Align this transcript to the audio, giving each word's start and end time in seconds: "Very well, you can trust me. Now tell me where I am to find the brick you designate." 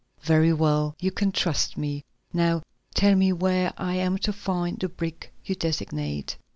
"Very 0.23 0.51
well, 0.51 0.95
you 0.99 1.11
can 1.11 1.31
trust 1.31 1.77
me. 1.77 2.03
Now 2.33 2.63
tell 2.95 3.13
me 3.13 3.31
where 3.31 3.71
I 3.77 3.97
am 3.97 4.17
to 4.17 4.33
find 4.33 4.79
the 4.79 4.89
brick 4.89 5.31
you 5.45 5.53
designate." 5.53 6.37